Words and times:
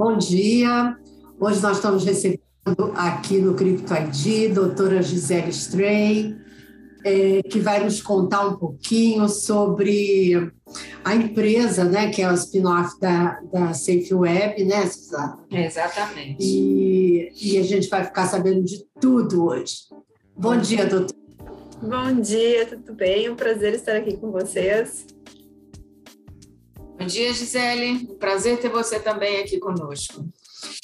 Bom 0.00 0.16
dia. 0.16 0.96
Hoje 1.38 1.60
nós 1.60 1.76
estamos 1.76 2.06
recebendo 2.06 2.40
aqui 2.94 3.36
no 3.36 3.52
Crypto 3.52 3.92
ID, 3.92 4.50
doutora 4.54 5.02
Gisele 5.02 5.50
Stray, 5.50 6.38
é, 7.04 7.42
que 7.42 7.60
vai 7.60 7.84
nos 7.84 8.00
contar 8.00 8.48
um 8.48 8.56
pouquinho 8.56 9.28
sobre 9.28 10.50
a 11.04 11.14
empresa, 11.14 11.84
né, 11.84 12.08
que 12.08 12.22
é 12.22 12.30
o 12.30 12.34
spin-off 12.34 12.98
da, 12.98 13.40
da 13.52 13.74
Safe 13.74 14.14
Web, 14.14 14.64
né, 14.64 14.86
Suzana? 14.86 15.38
Exatamente. 15.50 16.36
E, 16.40 17.30
e 17.38 17.58
a 17.58 17.62
gente 17.62 17.86
vai 17.90 18.02
ficar 18.02 18.26
sabendo 18.26 18.64
de 18.64 18.82
tudo 18.98 19.48
hoje. 19.48 19.80
Bom 20.34 20.56
dia, 20.56 20.86
doutora. 20.86 21.20
Bom 21.82 22.20
dia, 22.22 22.64
tudo 22.64 22.94
bem? 22.94 23.26
É 23.26 23.30
um 23.30 23.36
prazer 23.36 23.74
estar 23.74 23.96
aqui 23.96 24.16
com 24.16 24.30
vocês. 24.30 25.04
Bom 27.00 27.06
dia, 27.06 27.32
Gisele. 27.32 28.06
Um 28.10 28.18
prazer 28.18 28.60
ter 28.60 28.68
você 28.68 29.00
também 29.00 29.38
aqui 29.40 29.58
conosco. 29.58 30.22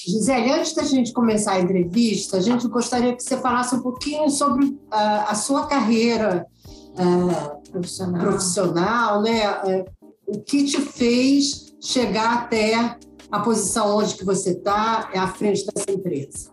Gisele, 0.01 0.51
antes 0.51 0.75
da 0.75 0.83
gente 0.83 1.13
começar 1.13 1.53
a 1.53 1.61
entrevista, 1.61 2.39
a 2.39 2.41
gente 2.41 2.67
gostaria 2.69 3.15
que 3.15 3.23
você 3.23 3.37
falasse 3.37 3.75
um 3.75 3.83
pouquinho 3.83 4.31
sobre 4.31 4.65
uh, 4.65 4.79
a 4.91 5.35
sua 5.35 5.67
carreira 5.67 6.47
uh, 6.73 7.71
profissional. 7.71 8.23
profissional, 8.23 9.21
né? 9.21 9.63
Uh, 9.63 9.85
o 10.27 10.41
que 10.41 10.65
te 10.65 10.81
fez 10.81 11.77
chegar 11.83 12.45
até 12.45 12.97
a 13.31 13.41
posição 13.41 13.99
onde 13.99 14.15
que 14.15 14.25
você 14.25 14.53
está, 14.53 15.11
à 15.15 15.29
frente 15.29 15.67
dessa 15.67 15.91
empresa? 15.91 16.51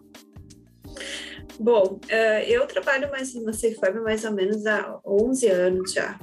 Bom, 1.57 2.01
eu 2.45 2.67
trabalho 2.67 3.09
mais 3.09 3.33
na 3.35 3.53
Safe 3.53 3.79
mais 4.03 4.25
ou 4.25 4.33
menos 4.33 4.65
há 4.65 4.99
11 5.05 5.47
anos 5.47 5.93
já. 5.93 6.19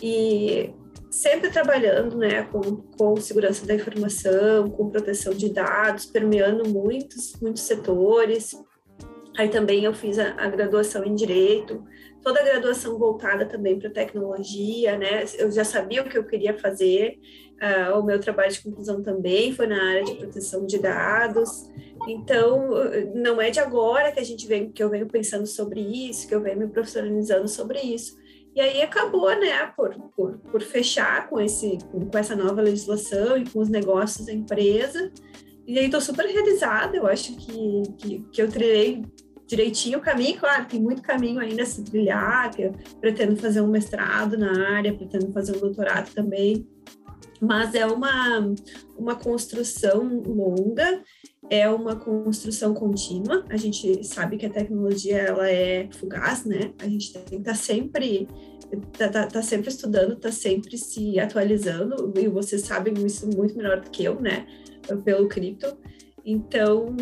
E 0.00 0.72
sempre 1.12 1.50
trabalhando 1.50 2.16
né, 2.16 2.42
com, 2.44 2.76
com 2.98 3.16
segurança 3.16 3.66
da 3.66 3.74
informação, 3.74 4.70
com 4.70 4.88
proteção 4.88 5.34
de 5.34 5.52
dados, 5.52 6.06
permeando 6.06 6.66
muitos, 6.68 7.38
muitos 7.40 7.62
setores. 7.62 8.56
Aí 9.36 9.48
também 9.48 9.84
eu 9.84 9.92
fiz 9.92 10.18
a, 10.18 10.34
a 10.38 10.48
graduação 10.48 11.04
em 11.04 11.14
Direito, 11.14 11.84
toda 12.22 12.40
a 12.40 12.44
graduação 12.44 12.98
voltada 12.98 13.44
também 13.44 13.78
para 13.78 13.90
tecnologia, 13.90 14.96
né? 14.96 15.24
Eu 15.38 15.50
já 15.50 15.64
sabia 15.64 16.02
o 16.02 16.08
que 16.08 16.16
eu 16.16 16.24
queria 16.24 16.58
fazer, 16.58 17.18
uh, 17.60 17.98
o 17.98 18.02
meu 18.02 18.18
trabalho 18.18 18.50
de 18.50 18.62
conclusão 18.62 19.02
também 19.02 19.52
foi 19.52 19.66
na 19.66 19.82
área 19.90 20.04
de 20.04 20.14
proteção 20.14 20.64
de 20.64 20.78
dados. 20.78 21.70
Então, 22.08 22.70
não 23.14 23.40
é 23.40 23.50
de 23.50 23.60
agora 23.60 24.12
que 24.12 24.20
a 24.20 24.24
gente 24.24 24.46
vem, 24.46 24.70
que 24.70 24.82
eu 24.82 24.88
venho 24.88 25.06
pensando 25.06 25.46
sobre 25.46 25.80
isso, 25.80 26.26
que 26.26 26.34
eu 26.34 26.40
venho 26.40 26.58
me 26.58 26.68
profissionalizando 26.68 27.48
sobre 27.48 27.80
isso. 27.80 28.21
E 28.54 28.60
aí 28.60 28.82
acabou, 28.82 29.30
né, 29.30 29.66
por, 29.74 29.94
por, 30.14 30.38
por 30.38 30.62
fechar 30.62 31.28
com, 31.28 31.40
esse, 31.40 31.78
com 31.90 32.18
essa 32.18 32.36
nova 32.36 32.60
legislação 32.60 33.38
e 33.38 33.48
com 33.48 33.60
os 33.60 33.68
negócios 33.68 34.26
da 34.26 34.32
empresa. 34.32 35.10
E 35.66 35.78
aí 35.78 35.86
estou 35.86 36.00
super 36.00 36.26
realizada, 36.26 36.96
eu 36.96 37.06
acho 37.06 37.34
que, 37.36 37.82
que, 37.98 38.18
que 38.30 38.42
eu 38.42 38.48
trilhei 38.48 39.02
direitinho 39.46 39.98
o 39.98 40.02
caminho, 40.02 40.38
claro, 40.38 40.66
tem 40.66 40.80
muito 40.80 41.02
caminho 41.02 41.38
ainda 41.38 41.62
a 41.62 41.66
se 41.66 41.84
trilhar, 41.84 42.50
que 42.50 42.62
eu 42.62 42.72
pretendo 43.00 43.36
fazer 43.36 43.60
um 43.60 43.66
mestrado 43.66 44.36
na 44.36 44.76
área, 44.76 44.94
pretendo 44.94 45.30
fazer 45.32 45.56
um 45.56 45.60
doutorado 45.60 46.10
também, 46.14 46.66
mas 47.40 47.74
é 47.74 47.86
uma, 47.86 48.54
uma 48.96 49.14
construção 49.14 50.22
longa 50.22 51.02
é 51.50 51.68
uma 51.68 51.96
construção 51.96 52.72
contínua. 52.72 53.44
A 53.50 53.56
gente 53.56 54.04
sabe 54.04 54.36
que 54.36 54.46
a 54.46 54.50
tecnologia 54.50 55.18
ela 55.18 55.50
é 55.50 55.88
fugaz, 55.92 56.44
né? 56.44 56.72
A 56.78 56.88
gente 56.88 57.12
tem 57.12 57.22
que 57.24 57.34
estar 57.36 57.50
tá 57.50 57.56
sempre 57.56 58.28
tá, 58.96 59.08
tá, 59.08 59.26
tá, 59.26 59.42
sempre 59.42 59.68
estudando, 59.68 60.16
tá 60.16 60.32
sempre 60.32 60.78
se 60.78 61.18
atualizando, 61.18 62.12
e 62.16 62.28
vocês 62.28 62.62
sabem 62.62 62.94
isso 63.04 63.28
muito 63.28 63.56
melhor 63.56 63.80
do 63.80 63.90
que 63.90 64.04
eu, 64.04 64.20
né? 64.20 64.46
Pelo 65.04 65.28
cripto. 65.28 65.76
Então, 66.24 66.96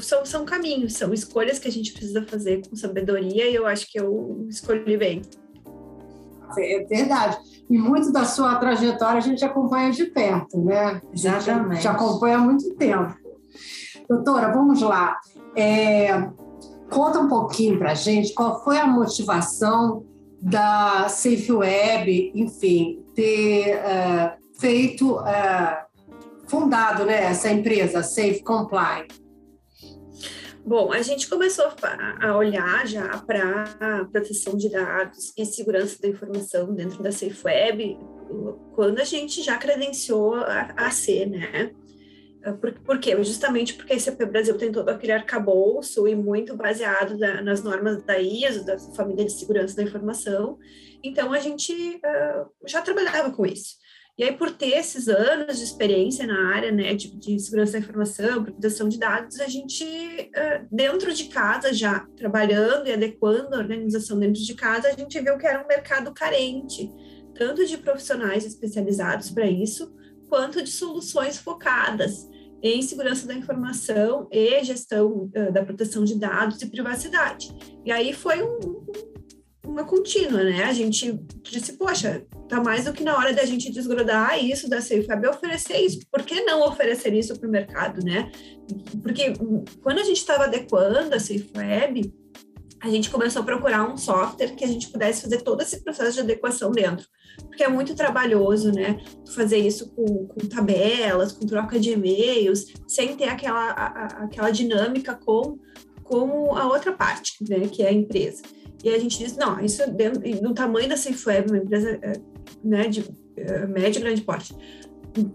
são, 0.00 0.24
são 0.24 0.44
caminhos, 0.44 0.94
são 0.94 1.12
escolhas 1.12 1.58
que 1.58 1.68
a 1.68 1.72
gente 1.72 1.92
precisa 1.92 2.22
fazer 2.22 2.66
com 2.66 2.76
sabedoria, 2.76 3.48
e 3.48 3.54
eu 3.54 3.66
acho 3.66 3.90
que 3.90 4.00
eu 4.00 4.46
escolhi 4.48 4.96
bem. 4.96 5.22
É 6.58 6.84
verdade. 6.84 7.59
E 7.70 7.78
muito 7.78 8.12
da 8.12 8.24
sua 8.24 8.56
trajetória 8.56 9.18
a 9.18 9.22
gente 9.22 9.44
acompanha 9.44 9.92
de 9.92 10.06
perto, 10.06 10.58
né? 10.58 11.00
Exatamente. 11.14 11.82
Já 11.82 11.92
acompanha 11.92 12.36
há 12.36 12.40
muito 12.40 12.74
tempo. 12.74 13.14
Doutora, 14.08 14.52
vamos 14.52 14.82
lá. 14.82 15.16
É, 15.54 16.28
conta 16.90 17.20
um 17.20 17.28
pouquinho 17.28 17.78
para 17.78 17.92
a 17.92 17.94
gente 17.94 18.34
qual 18.34 18.64
foi 18.64 18.76
a 18.76 18.88
motivação 18.88 20.04
da 20.42 21.08
Safe 21.08 21.52
Web, 21.52 22.32
enfim, 22.34 23.04
ter 23.14 23.76
uh, 23.76 24.58
feito, 24.58 25.16
uh, 25.18 25.76
fundado 26.48 27.04
né, 27.04 27.24
essa 27.24 27.50
empresa, 27.50 28.02
Safe 28.02 28.42
Comply. 28.42 29.06
Bom, 30.64 30.92
a 30.92 31.02
gente 31.02 31.28
começou 31.28 31.66
a 32.20 32.36
olhar 32.36 32.86
já 32.86 33.18
para 33.18 34.04
proteção 34.12 34.56
de 34.56 34.68
dados 34.68 35.32
e 35.36 35.44
segurança 35.44 36.00
da 36.00 36.08
informação 36.08 36.74
dentro 36.74 37.02
da 37.02 37.10
Safe 37.10 37.40
Web 37.44 37.98
quando 38.74 39.00
a 39.00 39.04
gente 39.04 39.42
já 39.42 39.56
credenciou 39.56 40.34
a, 40.34 40.72
a 40.76 40.90
ser, 40.90 41.26
né? 41.26 41.72
Por, 42.60 42.72
por 42.80 42.98
quê? 42.98 43.14
Justamente 43.22 43.74
porque 43.74 43.92
a 43.92 43.96
ICP 43.96 44.24
Brasil 44.26 44.56
tem 44.56 44.72
todo 44.72 44.88
aquele 44.88 45.12
arcabouço 45.12 46.08
e 46.08 46.14
muito 46.14 46.56
baseado 46.56 47.18
nas 47.18 47.62
normas 47.62 48.02
da 48.02 48.18
ISO, 48.18 48.64
da 48.64 48.78
Família 48.78 49.26
de 49.26 49.32
Segurança 49.32 49.76
da 49.76 49.82
Informação. 49.82 50.58
Então, 51.02 51.32
a 51.32 51.38
gente 51.38 51.72
uh, 51.96 52.48
já 52.66 52.80
trabalhava 52.80 53.30
com 53.30 53.44
isso. 53.44 53.76
E 54.18 54.24
aí, 54.24 54.36
por 54.36 54.50
ter 54.50 54.76
esses 54.76 55.08
anos 55.08 55.58
de 55.58 55.64
experiência 55.64 56.26
na 56.26 56.54
área 56.54 56.70
né, 56.70 56.94
de, 56.94 57.16
de 57.16 57.38
segurança 57.38 57.72
da 57.72 57.78
informação, 57.78 58.44
proteção 58.44 58.88
de 58.88 58.98
dados, 58.98 59.40
a 59.40 59.46
gente, 59.46 59.84
dentro 60.70 61.12
de 61.14 61.24
casa, 61.24 61.72
já 61.72 62.06
trabalhando 62.16 62.86
e 62.86 62.92
adequando 62.92 63.54
a 63.54 63.58
organização 63.58 64.18
dentro 64.18 64.42
de 64.42 64.54
casa, 64.54 64.88
a 64.88 64.92
gente 64.92 65.18
viu 65.20 65.38
que 65.38 65.46
era 65.46 65.62
um 65.62 65.66
mercado 65.66 66.12
carente, 66.12 66.90
tanto 67.34 67.64
de 67.64 67.78
profissionais 67.78 68.44
especializados 68.44 69.30
para 69.30 69.46
isso, 69.46 69.90
quanto 70.28 70.62
de 70.62 70.70
soluções 70.70 71.38
focadas 71.38 72.28
em 72.62 72.82
segurança 72.82 73.26
da 73.26 73.34
informação 73.34 74.28
e 74.30 74.62
gestão 74.62 75.30
da 75.52 75.64
proteção 75.64 76.04
de 76.04 76.18
dados 76.18 76.60
e 76.60 76.66
privacidade. 76.66 77.50
E 77.84 77.90
aí 77.90 78.12
foi 78.12 78.42
um, 78.42 78.84
uma 79.70 79.84
contínua, 79.84 80.42
né? 80.42 80.64
A 80.64 80.72
gente 80.72 81.18
disse, 81.42 81.74
poxa, 81.74 82.26
tá 82.48 82.62
mais 82.62 82.84
do 82.84 82.92
que 82.92 83.04
na 83.04 83.16
hora 83.16 83.32
da 83.32 83.44
gente 83.44 83.70
desgrudar 83.70 84.42
isso 84.42 84.68
da 84.68 84.80
SafeWeb 84.80 85.24
e 85.24 85.28
oferecer 85.28 85.78
isso. 85.78 86.00
Por 86.10 86.22
que 86.22 86.42
não 86.42 86.66
oferecer 86.66 87.14
isso 87.14 87.38
para 87.38 87.48
o 87.48 87.52
mercado, 87.52 88.04
né? 88.04 88.30
Porque 89.02 89.32
quando 89.82 90.00
a 90.00 90.04
gente 90.04 90.18
estava 90.18 90.44
adequando 90.44 91.14
a 91.14 91.20
SafeWeb, 91.20 92.12
a 92.82 92.88
gente 92.88 93.10
começou 93.10 93.42
a 93.42 93.44
procurar 93.44 93.88
um 93.88 93.96
software 93.96 94.56
que 94.56 94.64
a 94.64 94.68
gente 94.68 94.88
pudesse 94.88 95.22
fazer 95.22 95.42
todo 95.42 95.60
esse 95.60 95.84
processo 95.84 96.14
de 96.14 96.20
adequação 96.20 96.72
dentro. 96.72 97.06
Porque 97.46 97.62
é 97.62 97.68
muito 97.68 97.94
trabalhoso, 97.94 98.72
né? 98.72 99.00
Fazer 99.34 99.58
isso 99.58 99.90
com, 99.94 100.26
com 100.26 100.48
tabelas, 100.48 101.32
com 101.32 101.46
troca 101.46 101.78
de 101.78 101.92
e-mails, 101.92 102.66
sem 102.88 103.16
ter 103.16 103.28
aquela, 103.28 103.70
a, 103.70 104.06
aquela 104.24 104.50
dinâmica 104.50 105.14
com, 105.14 105.58
com 106.02 106.56
a 106.56 106.66
outra 106.66 106.92
parte, 106.92 107.34
né? 107.48 107.68
Que 107.68 107.82
é 107.82 107.88
a 107.88 107.92
empresa. 107.92 108.42
E 108.82 108.88
a 108.88 108.98
gente 108.98 109.18
disse, 109.18 109.38
não, 109.38 109.60
isso 109.60 109.88
dentro, 109.90 110.22
no 110.42 110.54
tamanho 110.54 110.88
da 110.88 110.96
SafeWeb, 110.96 111.50
uma 111.50 111.58
empresa 111.58 111.98
eh, 112.00 112.20
né, 112.64 112.88
de 112.88 113.00
uh, 113.00 113.68
médio 113.68 113.98
e 113.98 114.02
grande 114.02 114.22
porte, 114.22 114.54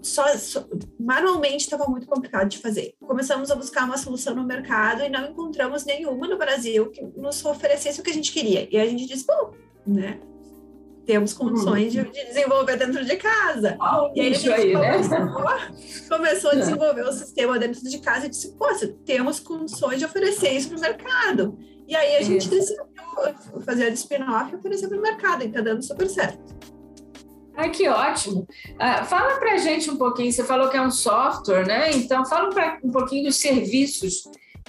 só, 0.01 0.27
só, 0.37 0.65
manualmente 0.99 1.65
estava 1.65 1.85
muito 1.85 2.07
complicado 2.07 2.47
de 2.47 2.57
fazer. 2.57 2.95
Começamos 2.99 3.51
a 3.51 3.55
buscar 3.55 3.85
uma 3.85 3.97
solução 3.97 4.33
no 4.33 4.45
mercado 4.45 5.03
e 5.03 5.09
não 5.09 5.29
encontramos 5.29 5.85
nenhuma 5.85 6.27
no 6.27 6.37
Brasil 6.37 6.89
que 6.89 7.01
nos 7.01 7.43
oferecesse 7.45 7.99
o 7.99 8.03
que 8.03 8.09
a 8.09 8.13
gente 8.13 8.31
queria. 8.31 8.67
E 8.71 8.77
a 8.77 8.85
gente 8.85 9.05
disse, 9.05 9.25
bom, 9.25 9.53
né, 9.85 10.19
temos 11.05 11.33
condições 11.33 11.93
de, 11.93 12.03
de, 12.03 12.25
desenvolver 12.25 12.77
dentro 12.77 13.05
de 13.05 13.15
casa. 13.17 13.77
Oh, 13.79 14.11
e 14.15 14.21
aí 14.21 14.31
a 14.31 14.33
gente 14.33 14.51
aí, 14.51 14.73
começou, 14.73 15.19
né? 15.19 15.71
começou, 16.09 16.51
a 16.51 16.55
desenvolver 16.55 17.03
o 17.03 17.11
sistema 17.11 17.59
dentro 17.59 17.81
de 17.83 17.99
casa 17.99 18.25
e 18.25 18.29
disse, 18.29 18.53
pô, 18.53 18.65
temos 19.05 19.39
condições 19.39 19.99
de 19.99 20.05
oferecer 20.05 20.51
isso 20.51 20.69
para 20.69 20.77
o 20.77 20.81
mercado. 20.81 21.59
E 21.87 21.95
aí 21.95 22.15
a 22.17 22.21
gente 22.23 22.49
decidiu 22.49 22.85
fazer 23.65 23.91
de 23.91 23.97
spin-off 23.97 24.51
e 24.51 24.55
oferecer 24.55 24.87
para 24.87 24.97
o 24.97 25.01
mercado, 25.01 25.43
e 25.43 25.47
está 25.47 25.61
dando 25.61 25.83
super 25.83 26.09
certo. 26.09 26.55
Ai, 27.57 27.69
que 27.69 27.87
ótimo. 27.87 28.47
Uh, 28.71 29.05
fala 29.05 29.39
para 29.39 29.53
a 29.53 29.57
gente 29.57 29.89
um 29.89 29.95
pouquinho, 29.95 30.31
você 30.31 30.43
falou 30.43 30.69
que 30.69 30.77
é 30.77 30.81
um 30.81 30.91
software, 30.91 31.65
né? 31.65 31.91
Então, 31.91 32.25
fala 32.25 32.49
pra, 32.49 32.79
um 32.83 32.91
pouquinho 32.91 33.23
dos 33.23 33.37
serviços 33.37 34.23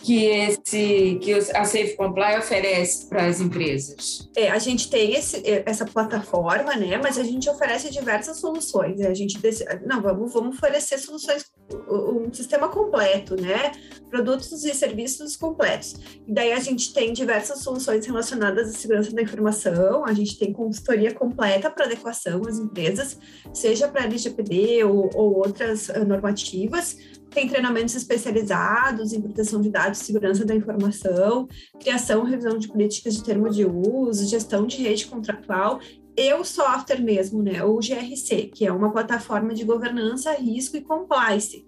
que 0.07 0.25
esse 0.25 1.19
que 1.21 1.33
a 1.33 1.65
Safe 1.65 1.97
Comply 1.97 2.39
oferece 2.39 3.09
para 3.09 3.27
as 3.27 3.41
empresas? 3.41 4.31
É, 4.37 4.49
a 4.49 4.59
gente 4.59 4.89
tem 4.89 5.15
esse, 5.15 5.43
essa 5.67 5.85
plataforma, 5.85 6.77
né? 6.77 6.97
Mas 6.97 7.19
a 7.19 7.25
gente 7.25 7.51
oferece 7.51 7.91
diversas 7.91 8.39
soluções. 8.39 9.01
A 9.01 9.13
gente 9.13 9.37
não 9.85 10.01
vamos 10.01 10.33
vamos 10.33 10.57
oferecer 10.57 10.99
soluções 10.99 11.45
um 11.89 12.33
sistema 12.33 12.69
completo, 12.69 13.35
né? 13.35 13.73
Produtos 14.09 14.65
e 14.65 14.73
serviços 14.73 15.37
completos. 15.37 15.97
E 16.25 16.33
daí 16.33 16.53
a 16.53 16.61
gente 16.61 16.95
tem 16.95 17.13
diversas 17.13 17.59
soluções 17.59 18.07
relacionadas 18.07 18.69
à 18.69 18.73
segurança 18.73 19.11
da 19.11 19.23
informação. 19.23 20.05
A 20.05 20.13
gente 20.13 20.39
tem 20.39 20.53
consultoria 20.53 21.13
completa 21.13 21.69
para 21.69 21.87
adequação 21.87 22.47
às 22.47 22.59
empresas, 22.59 23.19
seja 23.53 23.89
para 23.89 24.05
LGPD 24.05 24.85
ou, 24.85 25.11
ou 25.15 25.39
outras 25.39 25.89
uh, 25.89 26.05
normativas 26.07 26.97
tem 27.37 27.47
treinamentos 27.47 27.95
especializados 27.95 29.13
em 29.13 29.21
proteção 29.21 29.61
de 29.61 29.69
dados, 29.69 29.99
segurança 29.99 30.43
da 30.43 30.55
informação, 30.55 31.47
criação 31.79 32.27
e 32.27 32.31
revisão 32.31 32.57
de 32.57 32.67
políticas 32.67 33.15
de 33.15 33.23
termo 33.23 33.51
de 33.51 33.63
uso, 33.67 34.27
gestão 34.27 34.67
de 34.67 34.79
rede 34.79 35.07
contratual 35.07 35.79
e 36.17 36.33
o 36.33 36.43
software 36.43 37.03
mesmo, 37.03 37.43
né, 37.43 37.63
o 37.63 37.77
GRC, 37.77 38.51
que 38.55 38.65
é 38.65 38.73
uma 38.73 38.91
plataforma 38.91 39.53
de 39.53 39.65
governança, 39.65 40.33
risco 40.33 40.79
e 40.79 40.81
compliance. 40.81 41.63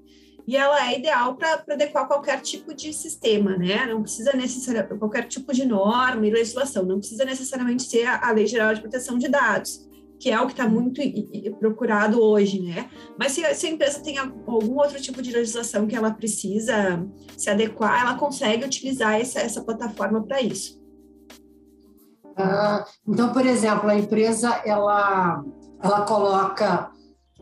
E 0.46 0.56
ela 0.56 0.90
é 0.90 0.98
ideal 0.98 1.36
para 1.36 1.62
adequar 1.68 2.08
qualquer 2.08 2.40
tipo 2.40 2.72
de 2.72 2.90
sistema, 2.94 3.54
né? 3.58 3.84
Não 3.84 4.00
precisa 4.00 4.32
necessariamente 4.32 4.98
qualquer 4.98 5.28
tipo 5.28 5.52
de 5.52 5.66
norma 5.66 6.26
e 6.26 6.30
legislação, 6.30 6.86
não 6.86 6.98
precisa 6.98 7.26
necessariamente 7.26 7.82
ser 7.82 8.06
a, 8.06 8.26
a 8.26 8.32
Lei 8.32 8.46
Geral 8.46 8.72
de 8.72 8.80
Proteção 8.80 9.18
de 9.18 9.28
Dados 9.28 9.86
que 10.18 10.30
é 10.30 10.40
o 10.40 10.46
que 10.46 10.52
está 10.52 10.68
muito 10.68 11.00
procurado 11.58 12.20
hoje, 12.20 12.60
né? 12.60 12.90
Mas 13.18 13.32
se, 13.32 13.54
se, 13.54 13.66
a 13.66 13.70
empresa 13.70 14.00
tem 14.00 14.18
algum 14.18 14.76
outro 14.78 15.00
tipo 15.00 15.22
de 15.22 15.30
legislação 15.30 15.86
que 15.86 15.94
ela 15.94 16.10
precisa 16.10 17.06
se 17.36 17.48
adequar, 17.48 18.02
ela 18.02 18.18
consegue 18.18 18.64
utilizar 18.64 19.20
essa, 19.20 19.40
essa 19.40 19.62
plataforma 19.62 20.22
para 20.22 20.42
isso. 20.42 20.78
Ah, 22.36 22.84
então, 23.06 23.32
por 23.32 23.46
exemplo, 23.46 23.88
a 23.88 23.96
empresa 23.96 24.60
ela, 24.64 25.44
ela 25.82 26.02
coloca 26.02 26.90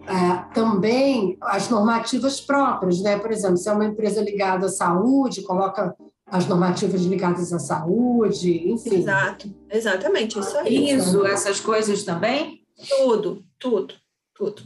é, 0.06 0.54
também 0.54 1.36
as 1.40 1.68
normativas 1.68 2.40
próprias, 2.40 3.00
né? 3.00 3.18
Por 3.18 3.30
exemplo, 3.30 3.56
se 3.56 3.68
é 3.68 3.72
uma 3.72 3.84
empresa 3.86 4.20
ligada 4.22 4.66
à 4.66 4.70
saúde, 4.70 5.42
coloca 5.42 5.94
as 6.26 6.46
normativas 6.46 7.02
ligadas 7.02 7.52
à 7.52 7.58
saúde, 7.58 8.70
enfim. 8.70 8.96
Exato, 8.96 9.54
exatamente, 9.70 10.38
isso 10.38 10.58
aí. 10.58 10.90
Isso, 10.90 11.24
essas 11.24 11.60
coisas 11.60 12.02
também? 12.02 12.65
Tudo, 12.88 13.44
tudo, 13.58 13.94
tudo. 14.34 14.62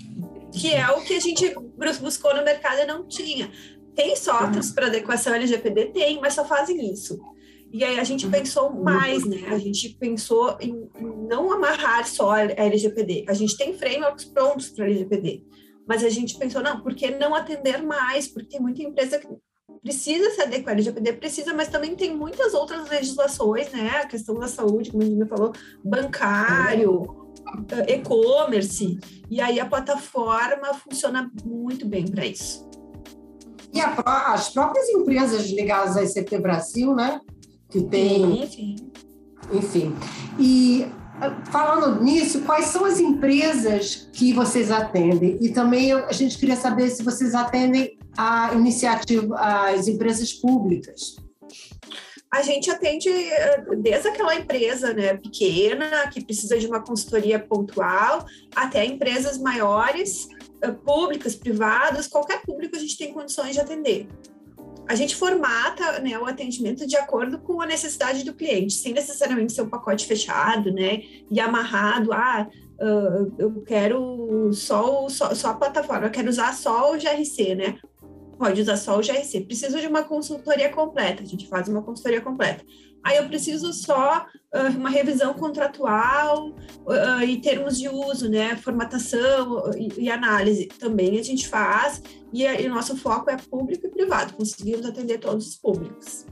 Que 0.53 0.75
é 0.75 0.91
o 0.91 1.03
que 1.03 1.15
a 1.15 1.21
gente 1.21 1.55
buscou 2.01 2.35
no 2.35 2.45
mercado 2.45 2.81
e 2.81 2.87
não 2.87 3.07
tinha. 3.07 3.51
Tem 3.95 4.17
softwares 4.17 4.69
uhum. 4.69 4.75
para 4.75 4.87
adequação 4.87 5.35
LGPD? 5.35 5.87
Tem, 5.87 6.21
mas 6.21 6.35
só 6.35 6.45
fazem 6.45 6.93
isso. 6.93 7.19
E 7.73 7.85
aí 7.85 8.01
a 8.01 8.05
gente 8.05 8.27
pensou 8.27 8.73
mais, 8.73 9.25
né? 9.25 9.47
A 9.49 9.59
gente 9.59 9.91
pensou 9.91 10.57
em 10.61 10.89
não 11.29 11.53
amarrar 11.53 12.07
só 12.07 12.33
a 12.33 12.43
LGPD. 12.43 13.27
A 13.29 13.35
gente 13.35 13.57
tem 13.57 13.77
frameworks 13.77 14.25
prontos 14.25 14.71
para 14.71 14.87
LGPD. 14.87 15.45
Mas 15.87 16.03
a 16.05 16.09
gente 16.09 16.37
pensou, 16.37 16.62
não, 16.62 16.81
por 16.81 16.95
que 16.95 17.11
não 17.11 17.35
atender 17.35 17.83
mais? 17.83 18.27
Porque 18.27 18.51
tem 18.51 18.61
muita 18.61 18.83
empresa 18.83 19.19
que 19.19 19.29
precisa 19.83 20.31
se 20.31 20.43
adequar. 20.43 20.71
A 20.71 20.73
LGPD 20.73 21.12
precisa, 21.15 21.55
mas 21.55 21.69
também 21.69 21.95
tem 21.95 22.15
muitas 22.15 22.55
outras 22.55 22.89
legislações, 22.89 23.71
né? 23.71 23.89
A 24.03 24.07
questão 24.07 24.35
da 24.35 24.49
saúde, 24.49 24.91
como 24.91 25.03
a 25.03 25.07
gente 25.07 25.29
falou, 25.29 25.53
bancário, 25.85 27.03
eh, 27.03 27.20
e-commerce, 27.89 28.99
e 29.31 29.41
aí 29.41 29.61
a 29.61 29.67
plataforma 29.67 30.75
funciona 30.75 31.31
muito 31.45 31.87
bem 31.87 32.07
para 32.07 32.27
isso. 32.27 32.69
E 33.73 33.81
a, 33.81 33.95
as 34.33 34.51
próprias 34.51 34.89
empresas 34.89 35.49
ligadas 35.51 35.97
à 35.97 36.03
ICP 36.03 36.39
Brasil, 36.39 36.95
né? 36.95 37.21
Que 37.69 37.83
tem. 37.83 38.43
Enfim. 38.43 38.77
Enfim. 39.53 39.95
E 40.39 40.87
falando 41.51 42.03
nisso, 42.03 42.41
quais 42.43 42.67
são 42.67 42.85
as 42.85 42.99
empresas 42.99 44.09
que 44.13 44.33
vocês 44.33 44.71
atendem? 44.71 45.39
E 45.41 45.51
também 45.51 45.93
a 45.93 46.13
gente 46.13 46.37
queria 46.37 46.57
saber 46.57 46.91
se 46.91 47.03
vocês 47.03 47.35
atendem 47.35 47.97
a 48.17 48.53
iniciativa, 48.55 49.37
as 49.37 49.87
empresas 49.87 50.33
públicas 50.33 51.17
a 52.32 52.43
gente 52.43 52.71
atende 52.71 53.09
eh, 53.09 53.65
desde 53.79 54.09
aquela 54.09 54.35
empresa 54.37 54.93
né, 54.94 55.17
pequena, 55.17 56.09
que 56.09 56.25
precisa 56.25 56.56
de 56.59 56.67
uma 56.67 56.81
consultoria 56.81 57.41
pontual, 57.41 58.25
até 58.55 58.85
empresas 58.85 59.37
maiores, 59.37 60.29
eh, 60.62 60.71
públicas, 60.71 61.35
privadas, 61.35 62.06
qualquer 62.06 62.43
público 62.43 62.77
a 62.77 62.79
gente 62.79 62.97
tem 62.97 63.12
condições 63.12 63.55
de 63.55 63.61
atender. 63.61 64.06
A 64.87 64.94
gente 64.94 65.17
formata 65.17 66.00
né, 66.00 66.19
o 66.19 66.27
atendimento 66.27 66.87
de 66.87 66.97
acordo 66.97 67.38
com 67.38 67.61
a 67.61 67.67
necessidade 67.67 68.25
do 68.25 68.35
cliente, 68.35 68.75
sem 68.75 68.93
necessariamente 68.93 69.53
ser 69.53 69.62
um 69.62 69.69
pacote 69.69 70.06
fechado 70.06 70.73
né, 70.73 71.03
e 71.31 71.38
amarrado. 71.38 72.12
Ah, 72.12 72.49
uh, 72.81 73.33
eu 73.38 73.62
quero 73.62 74.53
só, 74.53 75.09
só, 75.09 75.33
só 75.33 75.50
a 75.50 75.55
plataforma, 75.55 76.06
eu 76.06 76.11
quero 76.11 76.29
usar 76.29 76.53
só 76.55 76.93
o 76.93 76.99
GRC, 76.99 77.55
né? 77.55 77.79
Pode 78.41 78.63
usar 78.63 78.79
só 78.79 78.99
o 78.99 79.03
GRC. 79.03 79.43
Preciso 79.43 79.79
de 79.79 79.87
uma 79.87 80.03
consultoria 80.03 80.71
completa, 80.71 81.23
a 81.23 81.27
gente 81.27 81.47
faz 81.47 81.69
uma 81.69 81.83
consultoria 81.83 82.23
completa. 82.23 82.65
Aí 83.05 83.19
eu 83.19 83.29
preciso 83.29 83.71
só 83.75 84.25
uh, 84.55 84.79
uma 84.79 84.89
revisão 84.89 85.35
contratual 85.35 86.49
uh, 86.49 87.23
e 87.23 87.39
termos 87.39 87.79
de 87.79 87.91
uso, 87.91 88.31
né? 88.31 88.57
Formatação 88.57 89.71
e, 89.77 90.05
e 90.05 90.11
análise 90.11 90.67
também 90.67 91.19
a 91.19 91.23
gente 91.23 91.47
faz. 91.49 92.03
E, 92.33 92.45
e 92.45 92.67
o 92.67 92.75
nosso 92.75 92.97
foco 92.97 93.31
é 93.31 93.37
público 93.37 93.87
e 93.87 93.91
privado, 93.91 94.33
conseguimos 94.33 94.87
atender 94.87 95.19
todos 95.19 95.47
os 95.47 95.57
públicos. 95.57 96.25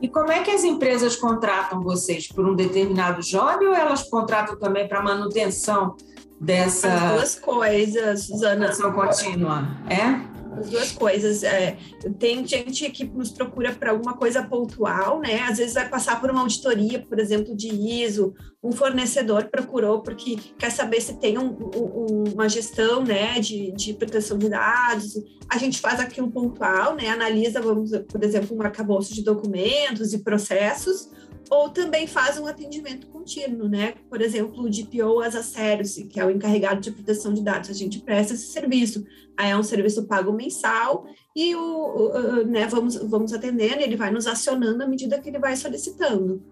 E 0.00 0.08
como 0.08 0.30
é 0.30 0.42
que 0.42 0.50
as 0.50 0.62
empresas 0.62 1.16
contratam 1.16 1.82
vocês? 1.82 2.28
Por 2.28 2.48
um 2.48 2.54
determinado 2.54 3.20
job 3.22 3.66
ou 3.66 3.74
elas 3.74 4.04
contratam 4.04 4.56
também 4.58 4.86
para 4.86 5.02
manutenção 5.02 5.96
dessa. 6.40 6.92
As 6.92 7.12
duas 7.12 7.34
coisas, 7.40 8.26
Suzana. 8.26 8.68
Manutenção 8.68 8.92
contínua, 8.92 9.68
é? 9.88 10.35
As 10.58 10.70
duas 10.70 10.92
coisas. 10.92 11.42
É, 11.42 11.76
tem 12.18 12.46
gente 12.46 12.90
que 12.90 13.04
nos 13.04 13.30
procura 13.30 13.72
para 13.72 13.90
alguma 13.90 14.14
coisa 14.16 14.42
pontual, 14.42 15.20
né? 15.20 15.40
Às 15.42 15.58
vezes 15.58 15.74
vai 15.74 15.88
passar 15.88 16.20
por 16.20 16.30
uma 16.30 16.40
auditoria, 16.40 17.04
por 17.06 17.18
exemplo, 17.18 17.56
de 17.56 17.68
ISO, 17.68 18.34
um 18.62 18.72
fornecedor 18.72 19.48
procurou 19.48 20.02
porque 20.02 20.36
quer 20.58 20.70
saber 20.70 21.00
se 21.00 21.14
tem 21.18 21.38
um, 21.38 21.56
um, 21.74 22.24
uma 22.34 22.48
gestão, 22.48 23.04
né, 23.04 23.38
de, 23.38 23.72
de 23.72 23.94
proteção 23.94 24.36
de 24.38 24.48
dados. 24.48 25.14
A 25.48 25.58
gente 25.58 25.80
faz 25.80 26.00
aquilo 26.00 26.30
pontual, 26.30 26.96
né? 26.96 27.08
Analisa, 27.08 27.60
vamos, 27.60 27.90
por 28.10 28.22
exemplo, 28.24 28.56
um 28.56 28.62
arcabouço 28.62 29.14
de 29.14 29.22
documentos 29.22 30.12
e 30.12 30.18
processos, 30.18 31.08
ou 31.50 31.68
também 31.70 32.06
faz 32.06 32.38
um 32.38 32.46
atendimento 32.46 33.06
contínuo, 33.08 33.68
né? 33.68 33.94
Por 34.08 34.20
exemplo, 34.20 34.62
o 34.62 34.70
DPO 34.70 35.20
as 35.20 35.34
a 35.34 35.42
service, 35.42 36.04
que 36.04 36.18
é 36.18 36.24
o 36.24 36.30
encarregado 36.30 36.80
de 36.80 36.90
proteção 36.90 37.32
de 37.32 37.42
dados, 37.42 37.70
a 37.70 37.72
gente 37.72 38.00
presta 38.00 38.34
esse 38.34 38.46
serviço. 38.46 39.04
Aí 39.36 39.50
é 39.50 39.56
um 39.56 39.62
serviço 39.62 40.06
pago 40.06 40.32
mensal 40.32 41.06
e 41.34 41.54
o, 41.54 41.60
o 41.60 42.44
né, 42.44 42.66
vamos, 42.66 42.96
vamos 42.96 43.32
atendendo, 43.32 43.80
ele 43.80 43.96
vai 43.96 44.10
nos 44.10 44.26
acionando 44.26 44.82
à 44.82 44.86
medida 44.86 45.20
que 45.20 45.28
ele 45.28 45.38
vai 45.38 45.56
solicitando. 45.56 46.42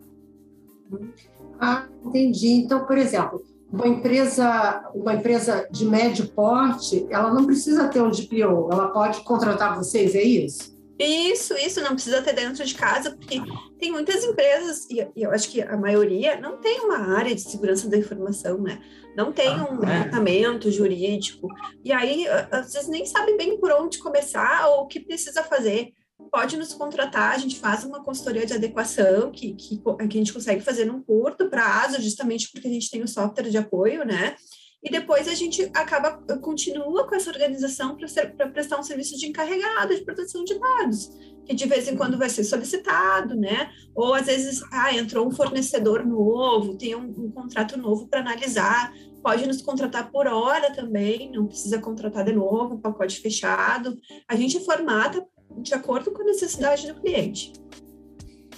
Ah, 1.59 1.89
entendi. 2.05 2.49
Então, 2.49 2.85
por 2.85 2.99
exemplo, 2.99 3.43
uma 3.73 3.89
empresa, 3.89 4.91
uma 4.95 5.15
empresa 5.15 5.67
de 5.71 5.85
médio 5.85 6.29
porte, 6.29 7.07
ela 7.11 7.33
não 7.33 7.45
precisa 7.47 7.89
ter 7.89 8.03
um 8.03 8.11
DPO, 8.11 8.69
ela 8.71 8.89
pode 8.89 9.23
contratar 9.23 9.77
vocês, 9.77 10.15
é 10.15 10.23
isso? 10.23 10.74
Isso, 10.99 11.55
isso, 11.55 11.81
não 11.81 11.95
precisa 11.95 12.23
ter 12.23 12.35
dentro 12.35 12.65
de 12.65 12.75
casa, 12.75 13.11
porque 13.11 13.41
tem 13.79 13.91
muitas 13.91 14.23
empresas, 14.25 14.89
e 14.89 15.05
eu 15.17 15.33
acho 15.33 15.51
que 15.51 15.61
a 15.61 15.77
maioria 15.77 16.41
não 16.41 16.59
tem 16.59 16.81
uma 16.81 17.17
área 17.17 17.35
de 17.35 17.41
segurança 17.41 17.89
da 17.89 17.99
informação, 17.99 18.59
né? 18.59 18.81
Não 19.17 19.33
tem 19.33 19.49
ah, 19.49 19.69
um 19.71 19.83
é. 19.83 19.87
departamento 19.87 20.71
jurídico, 20.71 21.49
e 21.85 21.93
aí 21.93 22.27
às 22.51 22.73
vezes 22.73 22.89
nem 22.89 23.05
sabe 23.05 23.37
bem 23.37 23.59
por 23.59 23.73
onde 23.73 23.99
começar 23.99 24.69
ou 24.69 24.83
o 24.83 24.87
que 24.87 25.01
precisa 25.01 25.43
fazer. 25.43 25.93
Pode 26.31 26.57
nos 26.57 26.73
contratar, 26.73 27.35
a 27.35 27.39
gente 27.39 27.59
faz 27.59 27.85
uma 27.85 28.03
consultoria 28.03 28.47
de 28.47 28.55
adequação 28.55 29.33
que, 29.33 29.53
que, 29.55 29.79
que 29.79 29.91
a 29.99 30.05
gente 30.05 30.33
consegue 30.33 30.63
fazer 30.63 30.85
num 30.85 31.03
curto 31.03 31.51
prazo, 31.51 32.01
justamente 32.01 32.51
porque 32.53 32.69
a 32.69 32.71
gente 32.71 32.89
tem 32.89 33.03
o 33.03 33.09
software 33.09 33.51
de 33.51 33.59
apoio, 33.59 34.05
né? 34.05 34.37
E 34.85 34.91
depois 34.91 35.27
a 35.27 35.35
gente 35.35 35.63
acaba, 35.73 36.13
continua 36.43 37.09
com 37.09 37.15
essa 37.15 37.31
organização 37.31 37.97
para 38.37 38.51
prestar 38.51 38.79
um 38.79 38.83
serviço 38.83 39.17
de 39.17 39.27
encarregado 39.27 39.97
de 39.97 40.05
proteção 40.05 40.45
de 40.45 40.59
dados, 40.59 41.09
que 41.47 41.55
de 41.55 41.67
vez 41.67 41.89
em 41.89 41.97
quando 41.97 42.19
vai 42.19 42.29
ser 42.29 42.45
solicitado, 42.45 43.35
né? 43.35 43.71
Ou 43.95 44.13
às 44.13 44.27
vezes, 44.27 44.63
ah, 44.71 44.95
entrou 44.95 45.27
um 45.27 45.31
fornecedor 45.31 46.05
novo, 46.05 46.77
tem 46.77 46.95
um, 46.95 47.09
um 47.17 47.31
contrato 47.31 47.79
novo 47.79 48.07
para 48.09 48.21
analisar, 48.21 48.93
pode 49.23 49.47
nos 49.47 49.63
contratar 49.63 50.11
por 50.11 50.27
hora 50.27 50.71
também, 50.75 51.33
não 51.33 51.47
precisa 51.47 51.79
contratar 51.79 52.23
de 52.23 52.35
novo, 52.35 52.79
pacote 52.79 53.21
fechado. 53.21 53.97
A 54.29 54.37
gente 54.37 54.61
formata 54.61 55.27
de 55.63 55.73
acordo 55.73 56.11
com 56.11 56.21
a 56.21 56.27
necessidade 56.27 56.87
do 56.87 57.01
cliente. 57.01 57.55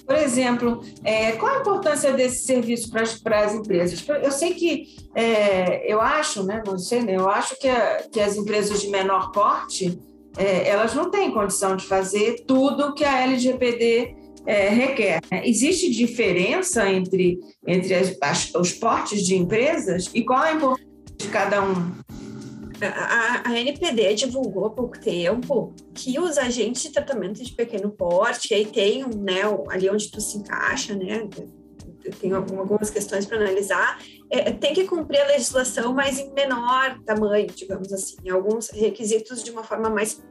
Por 0.07 0.17
exemplo, 0.17 0.83
é, 1.03 1.33
qual 1.33 1.57
a 1.57 1.61
importância 1.61 2.13
desse 2.13 2.45
serviço 2.45 2.91
para 2.91 3.41
as, 3.41 3.55
empresas? 3.55 4.05
Eu 4.23 4.31
sei 4.31 4.55
que, 4.55 4.97
é, 5.15 5.93
eu 5.93 6.01
acho, 6.01 6.45
né, 6.45 6.63
não 6.65 6.79
sei, 6.79 7.03
né, 7.03 7.17
eu 7.17 7.29
acho 7.29 7.59
que, 7.59 7.69
a, 7.69 8.05
que 8.11 8.21
as 8.21 8.37
empresas 8.37 8.81
de 8.81 8.89
menor 8.89 9.33
porte, 9.33 9.99
é, 10.39 10.69
elas 10.69 10.95
não 10.95 11.11
têm 11.11 11.33
condição 11.33 11.75
de 11.75 11.85
fazer 11.87 12.45
tudo 12.47 12.95
que 12.95 13.05
a 13.05 13.23
LGPD 13.23 14.15
é, 14.47 14.69
requer. 14.69 15.21
Existe 15.43 15.91
diferença 15.91 16.89
entre, 16.89 17.41
entre 17.67 17.95
as, 17.95 18.17
as, 18.21 18.55
os 18.55 18.73
portes 18.73 19.27
de 19.27 19.35
empresas 19.35 20.09
e 20.15 20.23
qual 20.25 20.41
a 20.41 20.53
importância 20.53 20.87
de 21.19 21.29
cada 21.29 21.63
um? 21.63 21.93
A, 22.83 23.49
a, 23.49 23.59
NPD 23.59 24.15
divulgou 24.15 24.67
há 24.67 24.71
pouco 24.71 24.99
tempo 25.01 25.75
que 25.95 26.19
os 26.19 26.37
agentes 26.37 26.83
de 26.83 26.91
tratamento 26.91 27.43
de 27.43 27.53
pequeno 27.53 27.91
porte, 27.91 28.53
aí 28.53 28.67
tem 28.67 29.05
né, 29.05 29.43
ali 29.71 29.89
onde 29.89 30.11
tu 30.11 30.21
se 30.21 30.39
encaixa, 30.39 30.95
né, 30.95 31.29
tem 32.21 32.33
algumas 32.33 32.91
questões 32.91 33.27
para 33.27 33.39
analisar, 33.39 33.99
é, 34.31 34.53
tem 34.53 34.75
que 34.75 34.85
cumprir 34.85 35.21
a 35.21 35.27
legislação, 35.27 35.93
mas 35.93 36.19
em 36.19 36.33
menor 36.33 37.01
tamanho, 37.05 37.47
digamos 37.49 37.93
assim, 37.93 38.29
alguns 38.29 38.71
requisitos 38.71 39.43
de 39.43 39.51
uma 39.51 39.65
forma 39.65 39.91
mais 39.91 40.23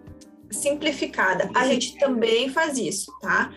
simplificada. 0.52 1.50
A 1.54 1.68
gente 1.68 1.98
também 1.98 2.50
faz 2.50 2.78
isso, 2.78 3.12
tá? 3.22 3.52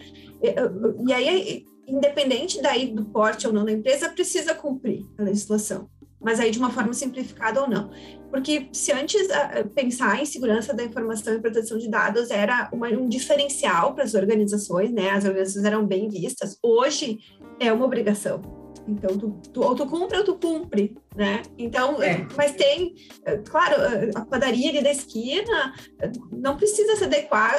E 1.07 1.13
aí, 1.13 1.65
independente 1.87 2.61
daí 2.61 2.87
do 2.87 3.05
porte 3.05 3.47
ou 3.47 3.53
não 3.53 3.65
da 3.65 3.73
empresa, 3.73 4.09
precisa 4.09 4.55
cumprir 4.55 5.05
a 5.19 5.23
legislação 5.23 5.89
mas 6.21 6.41
aí 6.41 6.51
de 6.51 6.59
uma 6.59 6.71
forma 6.71 6.93
simplificada 6.93 7.61
ou 7.61 7.69
não. 7.69 7.91
Porque 8.31 8.69
se 8.73 8.93
antes 8.93 9.27
uh, 9.27 9.69
pensar 9.75 10.21
em 10.21 10.27
segurança 10.27 10.75
da 10.75 10.85
informação 10.85 11.35
e 11.35 11.41
proteção 11.41 11.79
de 11.79 11.89
dados 11.89 12.31
era 12.31 12.69
uma, 12.73 12.89
um 12.89 13.09
diferencial 13.09 13.95
para 13.95 14.05
as 14.05 14.15
organizações, 14.15 14.91
né? 14.91 15.11
As 15.11 15.25
organizações 15.25 15.65
eram 15.65 15.87
bem 15.87 16.09
vistas. 16.09 16.59
Hoje 16.63 17.19
é 17.59 17.73
uma 17.73 17.85
obrigação. 17.85 18.43
Então, 18.87 19.19
tu, 19.19 19.39
tu, 19.53 19.63
ou 19.63 19.75
tu 19.75 19.87
cumpre 19.87 20.19
ou 20.19 20.25
tu 20.25 20.39
cumpre, 20.39 20.97
né? 21.15 21.43
Então, 21.59 22.03
é. 22.03 22.27
mas 22.37 22.53
tem, 22.53 22.95
eh, 23.27 23.37
claro, 23.39 23.75
a 24.15 24.25
padaria 24.25 24.71
ali 24.71 24.83
da 24.83 24.91
esquina 24.91 25.75
eh, 26.01 26.11
não 26.33 26.57
precisa 26.57 26.97
se 26.97 27.05
adequar 27.05 27.55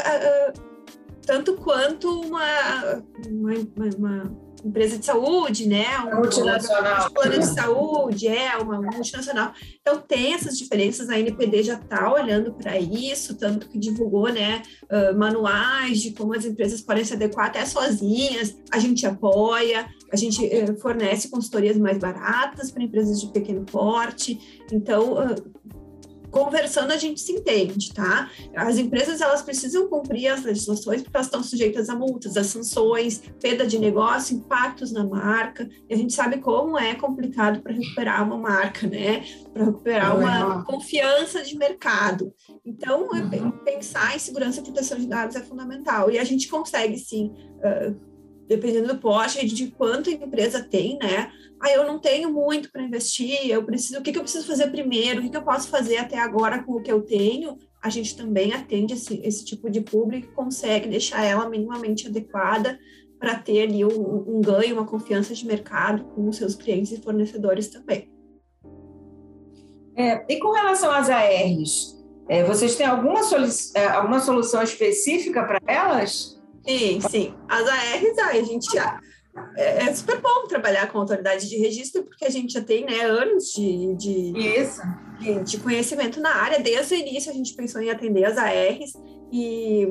tanto 1.30 1.54
quanto 1.58 2.22
uma, 2.22 3.04
uma, 3.30 3.54
uma 3.96 4.49
empresa 4.64 4.98
de 4.98 5.06
saúde, 5.06 5.68
né? 5.68 5.86
Um, 6.00 6.18
multinacional. 6.18 7.08
Um 7.08 7.14
plano 7.14 7.40
de 7.40 7.46
saúde, 7.46 8.28
é, 8.28 8.58
uma 8.58 8.82
multinacional. 8.82 9.54
Então, 9.82 10.02
tem 10.02 10.34
essas 10.34 10.58
diferenças, 10.58 11.10
a 11.10 11.20
NPD 11.20 11.64
já 11.64 11.76
está 11.76 12.12
olhando 12.12 12.54
para 12.54 12.80
isso, 12.80 13.36
tanto 13.38 13.68
que 13.70 13.78
divulgou, 13.78 14.30
né, 14.30 14.62
uh, 14.84 15.18
manuais 15.18 16.02
de 16.02 16.12
como 16.12 16.34
as 16.34 16.46
empresas 16.46 16.82
podem 16.82 17.04
se 17.04 17.14
adequar 17.14 17.48
até 17.48 17.66
sozinhas, 17.66 18.56
a 18.72 18.80
gente 18.80 19.06
apoia, 19.06 19.88
a 20.12 20.16
gente 20.16 20.44
uh, 20.46 20.80
fornece 20.80 21.30
consultorias 21.30 21.78
mais 21.78 21.98
baratas 21.98 22.72
para 22.72 22.84
empresas 22.84 23.20
de 23.22 23.28
pequeno 23.28 23.66
porte, 23.66 24.66
então, 24.72 25.14
uh, 25.14 25.36
conversando 26.32 26.92
a 26.92 26.98
gente 26.98 27.22
se 27.22 27.32
entende, 27.32 27.94
tá? 27.94 28.30
As 28.56 28.78
empresas 28.78 29.22
elas 29.22 29.42
precisam 29.42 29.88
cumprir 29.88 30.28
as 30.28 30.44
legislações 30.44 31.02
porque 31.02 31.16
elas 31.16 31.28
estão 31.28 31.44
sujeitas 31.44 31.90
a 31.90 31.96
multas, 31.96 32.38
a 32.38 32.44
sanções, 32.44 33.22
perda 33.42 33.66
de 33.66 33.80
negócio, 33.80 34.36
impactos 34.36 34.92
na 34.92 35.06
marca. 35.06 35.68
E 35.90 35.94
a 35.94 35.98
gente 35.98 36.14
sabe 36.14 36.40
como 36.40 36.78
é 36.78 36.96
complicado 36.96 37.62
para 37.62 37.74
recuperar 37.74 38.24
uma 38.26 38.38
marca, 38.38 38.88
né? 38.88 39.24
Para 39.54 39.66
recuperar 39.66 40.18
uma 40.18 40.64
confiança 40.66 41.44
de 41.44 41.58
mercado. 41.58 42.34
Então, 42.66 43.10
uhum. 43.10 43.52
pensar 43.64 44.16
em 44.16 44.20
segurança 44.20 44.60
e 44.60 44.64
proteção 44.64 44.98
de 44.98 45.08
dados 45.08 45.36
é 45.36 45.42
fundamental. 45.42 46.12
E 46.12 46.20
a 46.20 46.24
gente 46.24 46.48
consegue 46.48 46.98
sim, 46.98 47.34
uh, 47.58 48.10
dependendo 48.50 48.90
do 48.90 48.98
porte 49.00 49.46
de 49.46 49.68
quanto 49.68 50.10
a 50.10 50.14
empresa 50.14 50.62
tem, 50.62 50.98
né? 50.98 51.32
ah, 51.60 51.72
eu 51.72 51.86
não 51.86 52.00
tenho 52.00 52.32
muito 52.32 52.72
para 52.72 52.82
investir, 52.82 53.50
eu 53.50 53.64
preciso, 53.64 54.00
o 54.00 54.02
que, 54.02 54.14
que 54.14 54.18
eu 54.18 54.24
preciso 54.24 54.48
fazer 54.48 54.72
primeiro, 54.72 55.20
o 55.20 55.24
que, 55.24 55.30
que 55.30 55.38
eu 55.38 55.44
posso 55.44 55.68
fazer 55.68 55.98
até 55.98 56.18
agora 56.18 56.64
com 56.64 56.74
o 56.74 56.82
que 56.82 56.92
eu 56.92 57.02
tenho, 57.02 57.58
a 57.82 57.90
gente 57.90 58.16
também 58.16 58.54
atende 58.54 58.94
esse, 58.94 59.22
esse 59.24 59.44
tipo 59.44 59.70
de 59.70 59.82
público 59.82 60.28
e 60.28 60.36
consegue 60.36 60.88
deixar 60.88 61.24
ela 61.24 61.50
minimamente 61.50 62.08
adequada 62.08 62.80
para 63.20 63.36
ter 63.36 63.64
ali 63.64 63.84
um, 63.84 64.38
um, 64.38 64.42
ganho, 64.42 64.76
uma 64.76 64.86
confiança 64.86 65.34
de 65.34 65.46
mercado 65.46 66.06
com 66.16 66.30
os 66.30 66.38
seus 66.38 66.56
clientes 66.56 66.94
e 66.94 67.02
fornecedores 67.02 67.68
também. 67.68 68.10
É, 69.98 70.26
e 70.34 70.40
com 70.40 70.54
relação 70.54 70.90
às 70.92 71.10
ARs, 71.10 71.98
é, 72.30 72.46
vocês 72.46 72.78
têm 72.78 72.86
alguma, 72.86 73.20
é, 73.76 73.86
alguma 73.88 74.22
solução 74.22 74.64
específica 74.64 75.44
para 75.44 75.60
elas? 75.68 76.39
Sim, 76.68 77.02
sim. 77.02 77.34
As 77.48 77.68
ARs, 77.68 78.18
a 78.18 78.42
gente 78.42 78.78
é, 79.56 79.84
é, 79.84 79.94
super 79.94 80.20
bom 80.20 80.48
trabalhar 80.48 80.92
com 80.92 80.98
autoridade 80.98 81.48
de 81.48 81.58
registro, 81.58 82.04
porque 82.04 82.26
a 82.26 82.30
gente 82.30 82.54
já 82.54 82.62
tem 82.62 82.86
né, 82.86 83.02
anos 83.02 83.52
de, 83.52 83.96
de, 83.96 84.38
Isso. 84.38 84.82
de, 85.20 85.44
de 85.44 85.58
conhecimento 85.60 86.20
na 86.20 86.36
área. 86.36 86.60
Desde 86.60 86.94
o 86.94 86.98
início, 86.98 87.32
a 87.32 87.36
gente 87.36 87.54
pensou 87.54 87.82
em 87.82 87.90
atender 87.90 88.26
as 88.26 88.38
ARs 88.38 88.94
e 89.32 89.88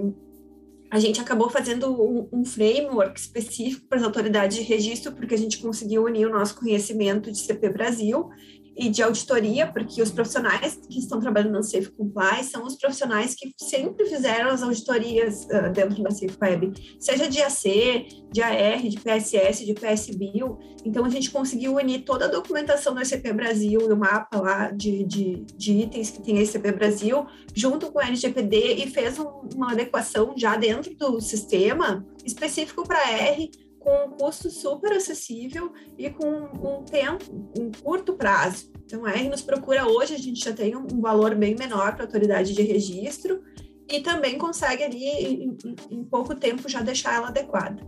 a 0.91 0.99
gente 0.99 1.21
acabou 1.21 1.51
fazendo 1.51 1.91
um, 2.03 2.29
um, 2.33 2.45
framework 2.45 3.19
específico 3.19 3.87
para 3.87 3.99
as 3.99 4.05
autoridades 4.05 4.57
de 4.57 4.63
registro, 4.63 5.13
porque 5.13 5.35
a 5.35 5.39
gente 5.39 5.59
conseguiu 5.59 6.05
unir 6.05 6.27
o 6.27 6.33
nosso 6.33 6.59
conhecimento 6.59 7.31
de 7.31 7.39
CP 7.39 7.69
Brasil 7.69 8.31
e 8.78 8.88
de 8.88 9.02
auditoria, 9.02 9.66
porque 9.66 10.00
os 10.00 10.12
profissionais 10.12 10.80
que 10.88 11.00
estão 11.00 11.18
trabalhando 11.18 11.54
no 11.54 11.62
Safe 11.64 11.90
Compliance 11.90 12.50
são 12.50 12.64
os 12.64 12.76
profissionais 12.76 13.35
que 13.35 13.52
sempre 13.58 14.06
fizeram 14.06 14.50
as 14.50 14.62
auditorias 14.62 15.47
uh, 15.47 15.73
dentro 15.73 16.00
da 16.00 16.11
Safe 16.12 16.37
Web, 16.40 16.97
seja 17.00 17.28
de 17.28 17.42
AC, 17.42 18.06
de 18.30 18.40
AR, 18.40 18.80
de 18.80 19.00
PSS, 19.00 19.66
de 19.66 19.75
PSBio. 19.75 20.58
Então, 20.85 21.04
a 21.04 21.08
gente 21.08 21.30
conseguiu 21.30 21.75
unir 21.75 22.04
toda 22.04 22.26
a 22.26 22.28
documentação 22.28 22.94
do 22.94 23.04
SCP 23.04 23.32
Brasil 23.32 23.80
e 23.80 23.92
o 23.92 23.97
mapa 23.97 24.40
lá 24.40 24.70
de, 24.70 25.02
de, 25.04 25.44
de 25.56 25.73
itens 25.73 26.11
que 26.11 26.23
tem 26.23 26.40
SCP 26.40 26.70
Brasil, 26.70 27.26
junto 27.52 27.90
com 27.90 27.99
o 27.99 28.02
LGPD, 28.02 28.75
e 28.75 28.87
fez 28.88 29.18
um, 29.18 29.26
uma 29.54 29.73
adequação 29.73 30.35
já 30.37 30.56
dentro 30.56 30.94
do 30.94 31.20
sistema 31.20 32.06
específico 32.25 32.87
para 32.87 33.11
R, 33.11 33.50
com 33.78 34.06
um 34.06 34.11
custo 34.11 34.50
super 34.50 34.92
acessível 34.92 35.73
e 35.97 36.11
com 36.11 36.26
um 36.26 36.85
tempo, 36.85 37.25
um 37.58 37.70
curto 37.70 38.14
prazo. 38.14 38.70
Então, 38.85 39.04
a 39.04 39.12
R 39.12 39.28
nos 39.28 39.42
procura 39.42 39.87
hoje, 39.87 40.14
a 40.14 40.18
gente 40.18 40.44
já 40.44 40.52
tem 40.52 40.76
um 40.76 41.00
valor 41.00 41.35
bem 41.35 41.54
menor 41.54 41.92
para 41.94 42.04
a 42.04 42.06
autoridade 42.06 42.54
de 42.54 42.62
registro 42.62 43.42
e 43.90 44.00
também 44.00 44.37
consegue 44.37 44.82
ali, 44.82 45.04
em, 45.04 45.56
em 45.90 46.04
pouco 46.04 46.35
tempo, 46.35 46.68
já 46.68 46.80
deixar 46.80 47.14
ela 47.14 47.28
adequada 47.28 47.87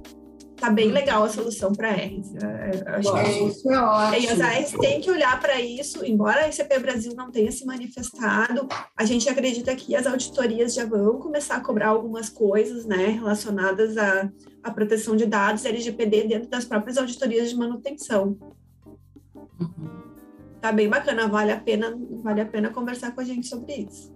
tá 0.60 0.70
bem 0.70 0.92
legal 0.92 1.24
a 1.24 1.28
solução 1.28 1.72
para 1.72 1.90
Rs. 1.90 2.34
Acho 2.86 3.12
que 3.12 3.44
isso 3.44 3.72
é 3.72 3.78
ótimo. 3.78 4.22
E 4.22 4.28
as 4.28 4.40
ARs 4.40 4.72
têm 4.72 5.00
que 5.00 5.10
olhar 5.10 5.40
para 5.40 5.60
isso, 5.60 6.04
embora 6.04 6.44
a 6.44 6.48
ICP 6.48 6.78
Brasil 6.78 7.14
não 7.16 7.30
tenha 7.30 7.50
se 7.50 7.64
manifestado, 7.64 8.68
a 8.96 9.04
gente 9.04 9.28
acredita 9.28 9.74
que 9.74 9.96
as 9.96 10.06
auditorias 10.06 10.74
já 10.74 10.84
vão 10.84 11.18
começar 11.18 11.56
a 11.56 11.60
cobrar 11.60 11.88
algumas 11.88 12.28
coisas 12.28 12.84
né, 12.84 13.06
relacionadas 13.06 13.96
à, 13.96 14.30
à 14.62 14.70
proteção 14.70 15.16
de 15.16 15.24
dados 15.24 15.64
LGPD 15.64 16.28
dentro 16.28 16.50
das 16.50 16.64
próprias 16.64 16.98
auditorias 16.98 17.50
de 17.50 17.56
manutenção. 17.56 18.36
Uhum. 19.34 20.00
Tá 20.60 20.70
bem 20.70 20.88
bacana, 20.88 21.26
vale 21.26 21.52
a 21.52 21.58
pena, 21.58 21.98
vale 22.22 22.42
a 22.42 22.46
pena 22.46 22.68
conversar 22.68 23.14
com 23.14 23.22
a 23.22 23.24
gente 23.24 23.46
sobre 23.46 23.74
isso. 23.76 24.12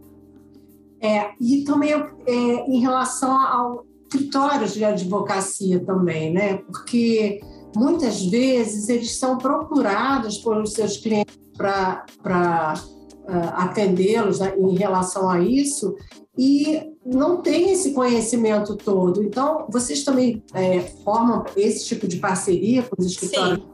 É, 1.01 1.33
e 1.41 1.65
também 1.65 1.93
é, 1.93 2.33
em 2.33 2.81
relação 2.81 3.31
ao, 3.31 3.87
escritórios 4.15 4.75
de 4.75 4.85
advocacia 4.85 5.81
também, 5.85 6.33
né? 6.33 6.59
Porque 6.59 7.41
muitas 7.77 8.25
vezes 8.25 8.89
eles 8.89 9.19
são 9.19 9.37
procurados 9.37 10.39
pelos 10.39 10.73
seus 10.73 10.97
clientes 10.97 11.37
para 11.57 12.05
uh, 12.75 13.53
atendê-los 13.55 14.39
né, 14.39 14.55
em 14.57 14.77
relação 14.77 15.29
a 15.29 15.41
isso 15.41 15.95
e 16.39 16.83
não 17.05 17.43
tem 17.43 17.71
esse 17.71 17.93
conhecimento 17.93 18.77
todo. 18.77 19.23
Então, 19.23 19.67
vocês 19.71 20.05
também 20.05 20.43
é, 20.53 20.81
formam 21.05 21.45
esse 21.57 21.85
tipo 21.87 22.09
de 22.09 22.17
parceria 22.17 22.83
com 22.83 22.97
os 22.99 23.07
escritórios 23.07 23.61
Sim. 23.61 23.74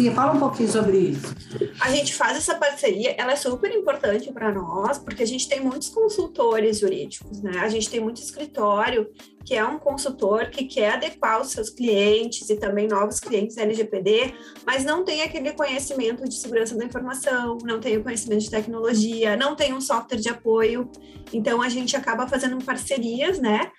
Sim, 0.00 0.14
fala 0.14 0.32
um 0.32 0.40
pouquinho 0.40 0.70
sobre 0.70 0.96
isso. 0.96 1.34
A 1.78 1.90
gente 1.90 2.14
faz 2.14 2.34
essa 2.34 2.54
parceria, 2.54 3.14
ela 3.18 3.32
é 3.32 3.36
super 3.36 3.70
importante 3.70 4.32
para 4.32 4.50
nós, 4.50 4.96
porque 4.96 5.22
a 5.22 5.26
gente 5.26 5.46
tem 5.46 5.60
muitos 5.60 5.90
consultores 5.90 6.78
jurídicos, 6.78 7.42
né? 7.42 7.58
A 7.58 7.68
gente 7.68 7.90
tem 7.90 8.00
muito 8.00 8.18
escritório 8.18 9.10
que 9.44 9.54
é 9.54 9.62
um 9.62 9.78
consultor 9.78 10.48
que 10.48 10.64
quer 10.64 10.94
adequar 10.94 11.42
os 11.42 11.50
seus 11.50 11.68
clientes 11.68 12.48
e 12.48 12.56
também 12.56 12.88
novos 12.88 13.20
clientes 13.20 13.58
LGPD, 13.58 14.32
mas 14.64 14.86
não 14.86 15.04
tem 15.04 15.20
aquele 15.20 15.52
conhecimento 15.52 16.26
de 16.26 16.34
segurança 16.34 16.74
da 16.74 16.84
informação, 16.86 17.58
não 17.62 17.78
tem 17.78 17.98
o 17.98 18.02
conhecimento 18.02 18.40
de 18.40 18.50
tecnologia, 18.50 19.36
não 19.36 19.54
tem 19.54 19.74
um 19.74 19.82
software 19.82 20.18
de 20.18 20.30
apoio. 20.30 20.90
Então 21.30 21.60
a 21.60 21.68
gente 21.68 21.94
acaba 21.94 22.26
fazendo 22.26 22.64
parcerias, 22.64 23.38
né? 23.38 23.70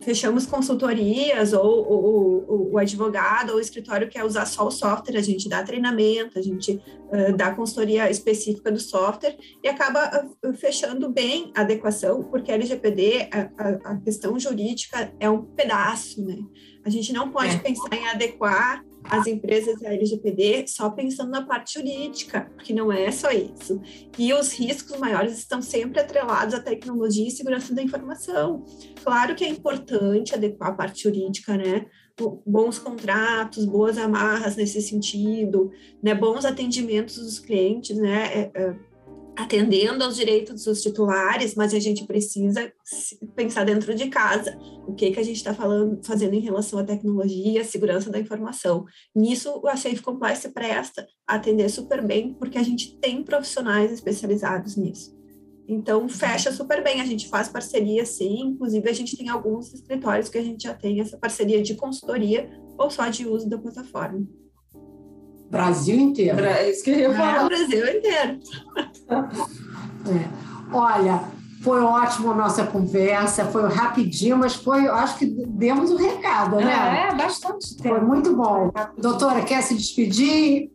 Fechamos 0.00 0.46
consultorias 0.46 1.52
ou, 1.52 1.64
ou, 1.64 2.72
o 2.72 2.78
advogado 2.78 3.50
ou 3.50 3.56
o 3.56 3.60
escritório 3.60 4.08
quer 4.08 4.24
usar 4.24 4.46
só 4.46 4.66
o 4.66 4.70
software, 4.70 5.16
a 5.16 5.22
gente 5.22 5.48
dá 5.48 5.62
treinamento, 5.62 6.38
a 6.38 6.42
gente 6.42 6.72
uh, 6.72 7.36
dá 7.36 7.54
consultoria 7.54 8.10
específica 8.10 8.70
do 8.70 8.80
software 8.80 9.36
e 9.62 9.68
acaba 9.68 10.28
fechando 10.54 11.10
bem 11.10 11.52
a 11.54 11.60
adequação, 11.60 12.22
porque 12.24 12.50
a 12.50 12.54
LGPD, 12.54 13.28
a, 13.32 13.50
a, 13.56 13.92
a, 13.92 13.96
questão 14.00 14.38
jurídica 14.38 15.12
é 15.20 15.28
um 15.30 15.42
pedaço, 15.42 16.24
né? 16.24 16.38
A 16.84 16.90
gente 16.90 17.12
não 17.12 17.30
pode 17.30 17.54
é. 17.54 17.58
pensar 17.58 17.94
em 17.94 18.08
adequar 18.08 18.84
as 19.04 19.26
empresas 19.26 19.80
da 19.80 19.92
LGPD 19.92 20.66
só 20.68 20.90
pensando 20.90 21.30
na 21.30 21.42
parte 21.42 21.74
jurídica, 21.74 22.50
porque 22.54 22.72
não 22.72 22.92
é 22.92 23.10
só 23.10 23.30
isso. 23.30 23.80
E 24.18 24.32
os 24.32 24.52
riscos 24.52 24.98
maiores 24.98 25.36
estão 25.38 25.60
sempre 25.60 26.00
atrelados 26.00 26.54
à 26.54 26.60
tecnologia 26.60 27.26
e 27.26 27.30
segurança 27.30 27.74
da 27.74 27.82
informação. 27.82 28.64
Claro 29.02 29.34
que 29.34 29.44
é 29.44 29.48
importante 29.48 30.34
adequar 30.34 30.70
a 30.70 30.74
parte 30.74 31.02
jurídica, 31.02 31.56
né? 31.56 31.86
Bons 32.46 32.78
contratos, 32.78 33.64
boas 33.64 33.98
amarras 33.98 34.56
nesse 34.56 34.80
sentido, 34.80 35.70
né? 36.02 36.14
Bons 36.14 36.44
atendimentos 36.44 37.16
dos 37.16 37.38
clientes, 37.38 37.96
né? 37.96 38.26
É, 38.32 38.50
é, 38.54 38.76
atendendo 39.36 40.04
aos 40.04 40.16
direitos 40.16 40.64
dos 40.64 40.82
titulares, 40.82 41.54
mas 41.54 41.72
a 41.72 41.78
gente 41.78 42.06
precisa 42.06 42.72
pensar 43.34 43.64
dentro 43.64 43.94
de 43.94 44.08
casa 44.08 44.58
o 44.86 44.94
que 44.94 45.10
que 45.10 45.20
a 45.20 45.22
gente 45.22 45.36
está 45.36 45.54
falando, 45.54 46.04
fazendo 46.04 46.34
em 46.34 46.40
relação 46.40 46.78
à 46.78 46.84
tecnologia, 46.84 47.64
segurança 47.64 48.10
da 48.10 48.18
informação. 48.18 48.84
Nisso, 49.14 49.62
a 49.66 49.76
Safe 49.76 50.02
Compliance 50.02 50.48
presta 50.50 51.06
a 51.26 51.36
atender 51.36 51.68
super 51.70 52.04
bem, 52.04 52.34
porque 52.34 52.58
a 52.58 52.62
gente 52.62 52.98
tem 52.98 53.22
profissionais 53.22 53.90
especializados 53.90 54.76
nisso. 54.76 55.16
Então, 55.66 56.08
fecha 56.08 56.52
super 56.52 56.82
bem, 56.82 57.00
a 57.00 57.06
gente 57.06 57.28
faz 57.28 57.48
parceria 57.48 58.04
sim, 58.04 58.40
inclusive 58.40 58.88
a 58.90 58.92
gente 58.92 59.16
tem 59.16 59.28
alguns 59.28 59.72
escritórios 59.72 60.28
que 60.28 60.36
a 60.36 60.42
gente 60.42 60.64
já 60.64 60.74
tem 60.74 61.00
essa 61.00 61.16
parceria 61.16 61.62
de 61.62 61.74
consultoria 61.74 62.50
ou 62.76 62.90
só 62.90 63.08
de 63.08 63.26
uso 63.26 63.48
da 63.48 63.56
plataforma. 63.56 64.26
Brasil 65.52 66.00
inteiro. 66.00 66.42
É 66.42 66.68
isso 66.70 66.82
que 66.82 66.90
eu 66.90 66.98
ia 66.98 67.10
é. 67.10 67.14
falar. 67.14 67.44
É, 67.44 67.46
Brasil 67.46 67.98
inteiro. 67.98 68.40
É. 69.10 69.22
Olha, 70.72 71.24
foi 71.62 71.82
ótimo 71.82 72.32
a 72.32 72.34
nossa 72.34 72.64
conversa, 72.64 73.44
foi 73.44 73.68
rapidinho, 73.68 74.38
mas 74.38 74.54
foi, 74.54 74.88
acho 74.88 75.18
que 75.18 75.26
demos 75.26 75.90
o 75.90 75.94
um 75.94 75.98
recado, 75.98 76.56
né? 76.56 77.10
É, 77.10 77.14
bastante 77.14 77.76
tempo. 77.76 77.96
Foi 77.96 78.00
muito 78.00 78.34
bom. 78.34 78.72
Doutora, 78.96 79.42
quer 79.42 79.62
se 79.62 79.74
despedir? 79.74 80.70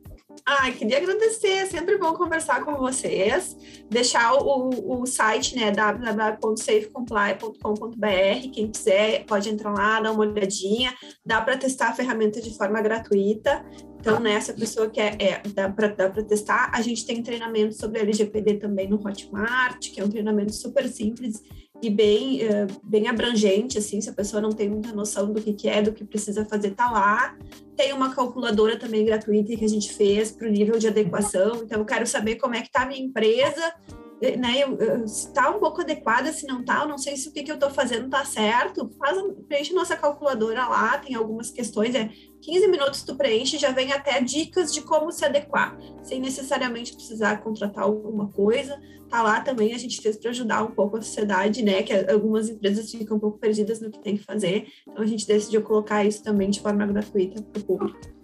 Ai, 0.46 0.72
queria 0.72 1.00
agradecer, 1.00 1.50
é 1.50 1.66
sempre 1.66 1.98
bom 1.98 2.14
conversar 2.14 2.64
com 2.64 2.76
vocês. 2.76 3.58
Deixar 3.90 4.36
o, 4.36 5.02
o 5.02 5.06
site, 5.06 5.58
né, 5.58 5.72
www.safecomply.com.br. 5.72 8.52
Quem 8.54 8.72
quiser 8.72 9.26
pode 9.26 9.50
entrar 9.50 9.74
lá, 9.74 10.00
dar 10.00 10.14
uma 10.14 10.22
olhadinha. 10.22 10.94
Dá 11.26 11.42
para 11.42 11.58
testar 11.58 11.90
a 11.90 11.94
ferramenta 11.94 12.40
de 12.40 12.56
forma 12.56 12.82
gratuita. 12.82 13.66
Então, 14.08 14.22
né, 14.22 14.36
essa 14.36 14.54
pessoa 14.54 14.90
que 14.90 15.02
é, 15.02 15.18
é 15.20 15.42
dá 15.54 15.68
para 15.68 15.90
testar. 16.24 16.72
A 16.74 16.82
gente 16.82 17.06
tem 17.06 17.22
treinamento 17.22 17.74
sobre 17.74 18.00
LGPD 18.00 18.54
também 18.54 18.88
no 18.88 18.96
Hotmart, 18.96 19.92
que 19.92 20.00
é 20.00 20.06
um 20.06 20.10
treinamento 20.10 20.54
super 20.54 20.88
simples 20.88 21.44
e 21.82 21.90
bem, 21.90 22.40
uh, 22.44 22.68
bem 22.84 23.10
abrangente, 23.10 23.78
assim, 23.78 24.00
se 24.00 24.10
a 24.10 24.14
pessoa 24.14 24.42
não 24.42 24.52
tem 24.54 24.70
muita 24.70 24.94
noção 24.94 25.32
do 25.34 25.42
que, 25.42 25.52
que 25.52 25.68
é, 25.68 25.82
do 25.82 25.92
que 25.92 26.06
precisa 26.06 26.46
fazer, 26.46 26.72
tá 26.72 26.90
lá. 26.90 27.38
Tem 27.76 27.92
uma 27.92 28.16
calculadora 28.16 28.80
também 28.80 29.04
gratuita 29.04 29.56
que 29.58 29.66
a 29.66 29.70
gente 29.70 29.92
fez 29.92 30.32
para 30.32 30.48
o 30.48 30.52
nível 30.52 30.80
de 30.80 30.88
adequação. 30.88 31.64
Então, 31.64 31.80
eu 31.80 31.86
quero 31.86 32.08
saber 32.08 32.36
como 32.36 32.56
é 32.56 32.62
que 32.62 32.68
está 32.68 32.84
a 32.84 32.86
minha 32.86 33.04
empresa, 33.04 33.74
né, 34.22 34.64
eu, 34.64 35.08
se 35.08 35.28
está 35.28 35.50
um 35.50 35.60
pouco 35.60 35.82
adequada, 35.82 36.32
se 36.32 36.48
não 36.48 36.62
está, 36.62 36.82
eu 36.82 36.88
não 36.88 36.98
sei 36.98 37.16
se 37.16 37.30
o 37.30 37.32
que, 37.32 37.44
que 37.44 37.52
eu 37.52 37.56
estou 37.56 37.70
fazendo 37.70 38.06
está 38.06 38.26
certo, 38.26 38.90
faz, 38.98 39.18
preenche 39.48 39.74
nossa 39.74 39.96
calculadora 39.96 40.68
lá, 40.68 40.98
tem 40.98 41.16
algumas 41.16 41.52
questões, 41.52 41.94
é 41.94 42.10
15 42.42 42.68
minutos 42.68 43.04
tu 43.04 43.16
preenche, 43.16 43.58
já 43.58 43.72
vem 43.72 43.92
até 43.92 44.20
dicas 44.22 44.74
de 44.74 44.82
como 44.82 45.12
se 45.12 45.24
adequar, 45.24 45.78
sem 46.02 46.20
necessariamente 46.20 46.96
precisar 46.96 47.38
contratar 47.44 47.84
alguma 47.84 48.28
coisa, 48.30 48.82
tá 49.08 49.22
lá 49.22 49.40
também, 49.42 49.74
a 49.74 49.78
gente 49.78 50.02
fez 50.02 50.18
para 50.18 50.32
ajudar 50.32 50.64
um 50.64 50.72
pouco 50.72 50.98
a 50.98 51.02
sociedade, 51.02 51.64
né, 51.64 51.84
que 51.84 51.94
algumas 51.94 52.50
empresas 52.50 52.90
ficam 52.90 53.18
um 53.18 53.20
pouco 53.20 53.38
perdidas 53.38 53.80
no 53.80 53.92
que 53.92 54.00
tem 54.00 54.18
que 54.18 54.24
fazer, 54.24 54.68
então 54.88 55.04
a 55.04 55.08
gente 55.08 55.28
decidiu 55.28 55.62
colocar 55.62 56.04
isso 56.04 56.24
também 56.24 56.50
de 56.50 56.60
forma 56.60 56.86
gratuita 56.88 57.42
para 57.44 57.62
o 57.62 57.66
público. 57.66 58.18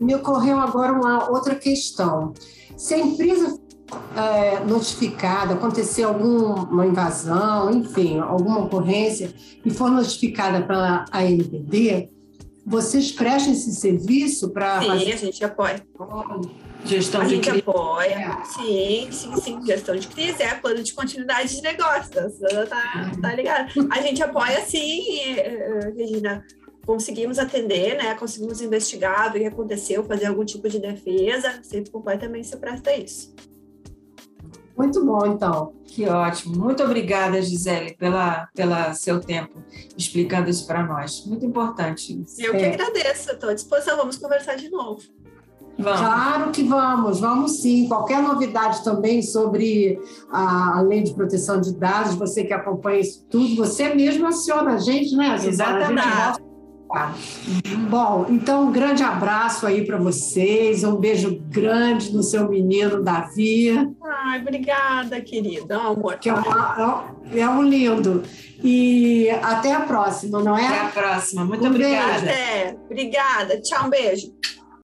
Me 0.00 0.14
ocorreu 0.14 0.58
agora 0.58 0.92
uma 0.92 1.30
outra 1.30 1.54
questão. 1.54 2.32
Se 2.74 2.94
a 2.94 2.98
empresa 2.98 3.58
é, 4.16 4.64
notificada, 4.64 5.54
aconteceu 5.54 6.08
alguma 6.08 6.86
invasão, 6.86 7.70
enfim, 7.70 8.18
alguma 8.18 8.60
ocorrência, 8.60 9.32
e 9.64 9.70
for 9.70 9.90
notificada 9.90 10.62
pela 10.62 11.04
ANPD, 11.12 12.10
vocês 12.66 13.12
prestam 13.12 13.52
esse 13.52 13.74
serviço 13.74 14.50
para. 14.50 14.80
Sim, 14.80 14.86
fazer... 14.86 15.12
a 15.12 15.16
gente 15.16 15.44
apoia. 15.44 15.86
Gestão 16.84 17.20
a 17.20 17.24
de 17.24 17.36
gente 17.36 17.50
crise. 17.50 17.64
apoia. 17.66 18.14
É. 18.14 18.44
Sim, 18.44 19.08
sim, 19.10 19.36
sim. 19.36 19.66
Gestão 19.66 19.96
de 19.96 20.06
crise 20.08 20.42
é 20.42 20.54
plano 20.54 20.82
de 20.82 20.94
continuidade 20.94 21.56
de 21.56 21.62
negócios. 21.62 22.38
Tá, 22.68 23.12
tá 23.20 23.34
ligado? 23.34 23.72
A 23.90 24.00
gente 24.00 24.22
apoia 24.22 24.64
sim, 24.64 25.20
eh, 25.20 25.38
eh, 25.38 25.92
Regina. 25.96 26.44
Conseguimos 26.86 27.38
atender, 27.38 27.96
né? 27.96 28.14
Conseguimos 28.14 28.60
investigar, 28.60 29.30
o 29.30 29.32
que 29.32 29.46
aconteceu, 29.46 30.04
fazer 30.04 30.26
algum 30.26 30.44
tipo 30.44 30.68
de 30.68 30.78
defesa. 30.78 31.60
Sempre 31.62 31.90
completamente 31.90 32.46
se 32.46 32.56
presta 32.56 32.94
isso. 32.94 33.34
Muito 34.76 35.04
bom, 35.04 35.24
então. 35.26 35.72
Que 35.86 36.06
ótimo. 36.08 36.56
Muito 36.56 36.82
obrigada, 36.82 37.40
Gisele, 37.40 37.94
pela, 37.94 38.48
pela 38.54 38.92
seu 38.94 39.20
tempo 39.20 39.62
explicando 39.96 40.50
isso 40.50 40.66
para 40.66 40.82
nós. 40.82 41.24
Muito 41.26 41.46
importante. 41.46 42.20
Isso. 42.22 42.42
Eu 42.42 42.52
que 42.52 42.64
é. 42.64 42.74
agradeço. 42.74 43.30
Estou 43.30 43.50
à 43.50 43.54
disposição. 43.54 43.96
Vamos 43.96 44.16
conversar 44.16 44.56
de 44.56 44.68
novo. 44.70 45.00
Vamos. 45.78 46.00
Claro 46.00 46.50
que 46.52 46.62
vamos, 46.62 47.20
vamos 47.20 47.60
sim. 47.60 47.88
Qualquer 47.88 48.22
novidade 48.22 48.84
também 48.84 49.22
sobre 49.22 49.98
a, 50.30 50.80
lei 50.82 51.02
de 51.02 51.12
proteção 51.14 51.60
de 51.60 51.74
dados, 51.74 52.14
você 52.14 52.44
que 52.44 52.52
acompanha 52.52 53.00
isso 53.00 53.26
tudo, 53.28 53.56
você 53.56 53.92
mesmo 53.92 54.26
aciona 54.26 54.74
a 54.74 54.78
gente, 54.78 55.16
né? 55.16 55.36
Exatamente. 55.44 56.43
Bom, 57.88 58.26
então 58.28 58.68
um 58.68 58.72
grande 58.72 59.02
abraço 59.02 59.66
aí 59.66 59.84
para 59.84 59.96
vocês, 59.96 60.84
um 60.84 60.96
beijo 60.96 61.40
grande 61.48 62.12
no 62.12 62.22
seu 62.22 62.48
menino 62.48 63.02
Davi. 63.02 63.70
Ai, 64.02 64.40
obrigada, 64.40 65.20
querida, 65.20 65.76
amor. 65.76 66.18
Que 66.18 66.28
é, 66.28 66.34
uma, 66.34 67.14
é, 67.32 67.40
é 67.40 67.48
um 67.48 67.62
lindo. 67.62 68.22
E 68.62 69.28
até 69.42 69.72
a 69.72 69.80
próxima, 69.80 70.42
não 70.42 70.56
é? 70.56 70.66
Até 70.66 70.80
a 70.80 70.88
próxima. 70.88 71.44
Muito 71.44 71.64
um 71.64 71.68
obrigada. 71.68 72.20
Beijo. 72.20 72.24
Até. 72.24 72.76
Obrigada. 72.84 73.60
Tchau, 73.60 73.86
um 73.86 73.90
beijo. 73.90 74.32